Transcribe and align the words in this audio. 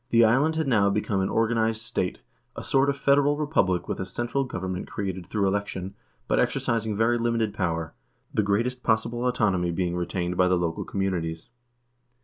The 0.09 0.25
island 0.25 0.55
had 0.55 0.67
now 0.67 0.89
become 0.89 1.19
an 1.21 1.29
organized 1.29 1.83
state— 1.83 2.23
a 2.55 2.63
sort 2.63 2.89
of 2.89 2.97
federal 2.97 3.37
republic 3.37 3.87
with 3.87 3.99
a 3.99 4.05
central 4.07 4.43
government 4.45 4.87
created 4.87 5.27
through 5.27 5.47
election, 5.47 5.93
but 6.27 6.39
exercising 6.39 6.95
very 6.97 7.19
limited 7.19 7.53
power, 7.53 7.93
the 8.33 8.41
greatest 8.41 8.81
possible 8.81 9.27
autonomy 9.27 9.69
being 9.69 9.95
retained 9.95 10.37
by 10.37 10.47
the 10.47 10.57
local 10.57 10.85
communities. 10.85 11.49